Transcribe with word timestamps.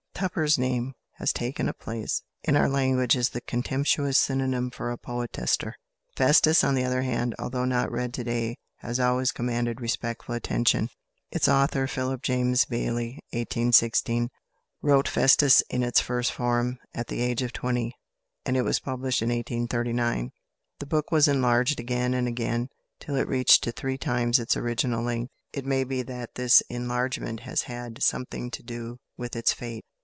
Tupper's 0.13 0.59
name 0.59 0.93
has 1.13 1.33
taken 1.33 1.67
a 1.67 1.73
place 1.73 2.21
in 2.43 2.55
our 2.55 2.69
language 2.69 3.17
as 3.17 3.29
the 3.29 3.41
contemptuous 3.41 4.19
synonym 4.19 4.69
for 4.69 4.91
a 4.91 4.97
poetaster. 4.97 5.73
"Festus," 6.15 6.63
on 6.63 6.75
the 6.75 6.83
other 6.83 7.01
hand, 7.01 7.33
although 7.39 7.65
not 7.65 7.91
read 7.91 8.13
to 8.13 8.23
day, 8.23 8.55
has 8.75 8.99
always 8.99 9.31
commanded 9.31 9.81
respectful 9.81 10.35
attention. 10.35 10.89
Its 11.31 11.47
author, 11.47 11.87
=Philip 11.87 12.21
James 12.21 12.65
Bailey 12.65 13.13
(1816 13.31 14.29
)=, 13.31 14.29
wrote 14.83 15.07
"Festus" 15.07 15.61
in 15.71 15.81
its 15.81 15.99
first 15.99 16.31
form, 16.31 16.77
at 16.93 17.07
the 17.07 17.19
age 17.21 17.41
of 17.41 17.51
twenty, 17.51 17.95
and 18.45 18.55
it 18.55 18.61
was 18.61 18.79
published 18.79 19.23
in 19.23 19.29
1839. 19.29 20.31
The 20.77 20.85
book 20.85 21.11
was 21.11 21.27
enlarged 21.27 21.79
again 21.79 22.13
and 22.13 22.27
again, 22.27 22.69
till 22.99 23.15
it 23.15 23.27
reached 23.27 23.63
to 23.63 23.71
three 23.71 23.97
times 23.97 24.37
its 24.37 24.55
original 24.55 25.03
length. 25.03 25.31
It 25.51 25.65
may 25.65 25.83
be 25.83 26.03
that 26.03 26.35
this 26.35 26.61
enlargement 26.69 27.39
has 27.39 27.63
had 27.63 28.03
something 28.03 28.51
to 28.51 28.61
do 28.61 28.99
with 29.17 29.35
its 29.35 29.51
fate. 29.51 29.83